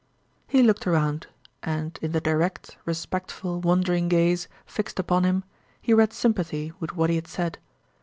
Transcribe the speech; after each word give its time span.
He 0.47 0.63
looked 0.63 0.87
around, 0.87 1.27
and 1.61 1.99
in 2.01 2.11
the 2.11 2.19
direct, 2.19 2.75
respectful, 2.85 3.59
wondering 3.61 4.09
gaze 4.09 4.47
fixed 4.65 4.97
upon 4.97 5.25
him 5.25 5.43
he 5.79 5.93
read 5.93 6.11
sympathy 6.11 6.73
with 6.79 6.95
what 6.95 7.11
he 7.11 7.17
had 7.17 7.27
said. 7.27 7.59